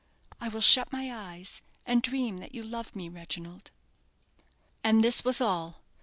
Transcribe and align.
I 0.39 0.47
will 0.47 0.61
shut 0.61 0.91
my 0.91 1.13
eyes, 1.15 1.61
and 1.85 2.01
dream 2.01 2.39
that 2.39 2.55
you 2.55 2.63
love 2.63 2.95
me, 2.95 3.07
Reginald." 3.07 3.69
And 4.83 5.03
this 5.03 5.23
was 5.23 5.39
all. 5.39 5.83